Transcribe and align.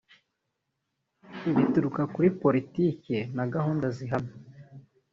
Bituruka 1.55 2.01
kuri 2.13 2.27
politiki 2.41 3.15
na 3.35 3.45
gahunda 3.53 3.85
zihamye 3.97 4.35